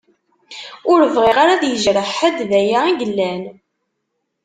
[0.91, 3.41] Ur bɣiɣ ara ad yejreḥ ḥedd, d aya i yellan.